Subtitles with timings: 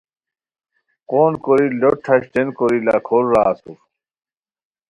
[1.09, 3.77] قون کوری لوٹ ٹھاشٹین کوری لاکھور را اسور